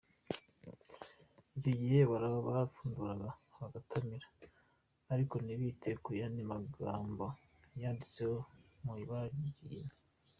[1.57, 4.27] Icyo gihe barapfunduraga bagatamira,
[5.13, 7.25] ariko ntibite ku yandi magambo
[7.81, 8.37] yanditseho
[8.83, 9.93] mu ibara ry’ikigina.